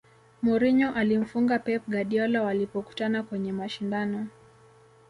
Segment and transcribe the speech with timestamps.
[0.41, 4.27] mourinho alimfunga pep guardiola walipokutana kwenye mashindano